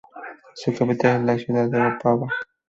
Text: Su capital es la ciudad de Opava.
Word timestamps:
Su 0.55 0.73
capital 0.73 1.17
es 1.17 1.23
la 1.25 1.37
ciudad 1.37 1.69
de 1.69 1.79
Opava. 1.79 2.25